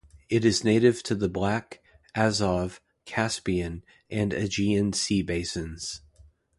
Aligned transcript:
It 0.29 0.43
is 0.45 0.63
native 0.63 1.03
to 1.03 1.13
the 1.13 1.29
Black, 1.29 1.79
Azov, 2.15 2.81
Caspian 3.05 3.83
and 4.09 4.33
Aegean 4.33 4.93
Sea 4.93 5.21
basins. 5.21 6.01